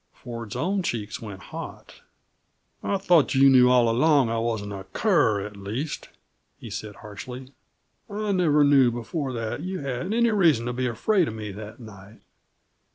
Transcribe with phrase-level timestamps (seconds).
[0.13, 2.01] Ford's own cheeks went hot.
[2.81, 6.09] "I thought you knew all along that I wasn't a cur, at least,"
[6.57, 7.51] he said harshly.
[8.09, 11.79] "I never knew before that you had any reason to be afraid of me, that
[11.79, 12.17] night.